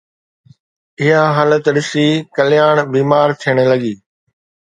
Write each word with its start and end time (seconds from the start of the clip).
اها 1.01 1.23
حالت 1.35 1.65
ڏسي، 1.75 2.07
ڪلياڻ 2.35 2.75
بيمار 2.93 3.27
ٿيڻ 3.41 3.55
لڳي 3.71 3.93